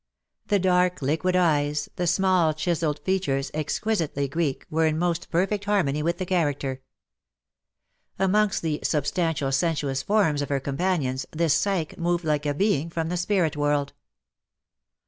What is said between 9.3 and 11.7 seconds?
PSYCHE. 219 stantial sensuous forms of her companions this